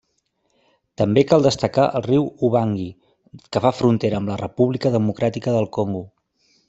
També 1.01 1.23
cal 1.31 1.43
destacar 1.47 1.85
el 1.99 2.03
riu 2.07 2.25
Ubangui, 2.47 2.87
que 3.49 3.63
fa 3.67 3.73
frontera 3.81 4.21
amb 4.23 4.33
la 4.33 4.39
República 4.43 4.93
Democràtica 4.97 5.55
del 5.59 5.71
Congo. 5.79 6.03